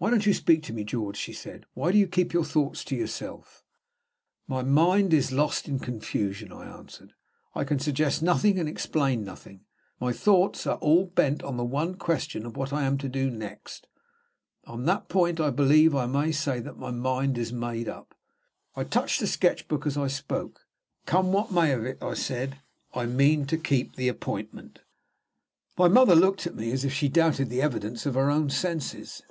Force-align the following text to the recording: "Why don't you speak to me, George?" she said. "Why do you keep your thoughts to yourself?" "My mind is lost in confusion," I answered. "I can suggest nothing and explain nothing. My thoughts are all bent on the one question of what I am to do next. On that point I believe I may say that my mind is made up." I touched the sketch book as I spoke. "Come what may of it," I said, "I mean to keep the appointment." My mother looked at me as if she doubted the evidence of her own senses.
"Why 0.00 0.10
don't 0.10 0.26
you 0.26 0.32
speak 0.32 0.62
to 0.62 0.72
me, 0.72 0.84
George?" 0.84 1.16
she 1.16 1.32
said. 1.32 1.66
"Why 1.74 1.90
do 1.90 1.98
you 1.98 2.06
keep 2.06 2.32
your 2.32 2.44
thoughts 2.44 2.84
to 2.84 2.94
yourself?" 2.94 3.64
"My 4.46 4.62
mind 4.62 5.12
is 5.12 5.32
lost 5.32 5.66
in 5.66 5.80
confusion," 5.80 6.52
I 6.52 6.66
answered. 6.66 7.14
"I 7.52 7.64
can 7.64 7.80
suggest 7.80 8.22
nothing 8.22 8.60
and 8.60 8.68
explain 8.68 9.24
nothing. 9.24 9.62
My 9.98 10.12
thoughts 10.12 10.68
are 10.68 10.76
all 10.78 11.06
bent 11.06 11.42
on 11.42 11.56
the 11.56 11.64
one 11.64 11.96
question 11.96 12.46
of 12.46 12.56
what 12.56 12.72
I 12.72 12.84
am 12.84 12.96
to 12.98 13.08
do 13.08 13.28
next. 13.28 13.88
On 14.68 14.84
that 14.84 15.08
point 15.08 15.40
I 15.40 15.50
believe 15.50 15.96
I 15.96 16.06
may 16.06 16.30
say 16.30 16.60
that 16.60 16.78
my 16.78 16.92
mind 16.92 17.36
is 17.36 17.52
made 17.52 17.88
up." 17.88 18.14
I 18.76 18.84
touched 18.84 19.18
the 19.18 19.26
sketch 19.26 19.66
book 19.66 19.84
as 19.84 19.98
I 19.98 20.06
spoke. 20.06 20.60
"Come 21.06 21.32
what 21.32 21.50
may 21.50 21.72
of 21.72 21.84
it," 21.84 22.00
I 22.00 22.14
said, 22.14 22.60
"I 22.94 23.06
mean 23.06 23.46
to 23.46 23.56
keep 23.56 23.96
the 23.96 24.06
appointment." 24.06 24.78
My 25.76 25.88
mother 25.88 26.14
looked 26.14 26.46
at 26.46 26.54
me 26.54 26.70
as 26.70 26.84
if 26.84 26.92
she 26.92 27.08
doubted 27.08 27.48
the 27.50 27.62
evidence 27.62 28.06
of 28.06 28.14
her 28.14 28.30
own 28.30 28.48
senses. 28.48 29.22